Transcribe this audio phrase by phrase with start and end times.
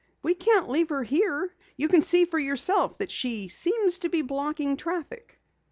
[0.23, 1.53] "We can't leave her here.
[1.77, 5.39] You can see for yourself that she seems to be blocking traffic."